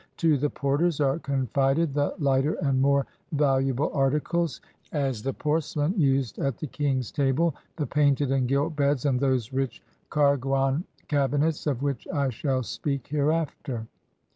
[0.17, 4.59] To the porters are confided the lighter and more valuable articles,
[4.91, 9.53] as the porcelain used at the king's table, the painted and gilt beds, and those
[9.53, 9.79] rich
[10.09, 13.85] karguain [cabinets] of which I shall speak hereafter.